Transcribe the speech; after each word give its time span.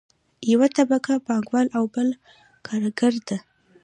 یوه 0.51 0.67
طبقه 0.77 1.13
پانګوال 1.25 1.67
او 1.77 1.83
بله 1.93 2.15
کارګره 2.67 3.19
ده. 3.27 3.37